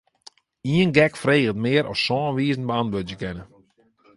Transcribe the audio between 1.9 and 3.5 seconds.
as sân wizen beäntwurdzje kinne.